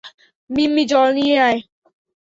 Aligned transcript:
মিম্মি 0.49 0.83
জল 0.91 1.07
নিয়ে 1.17 1.35
আয়। 1.47 1.59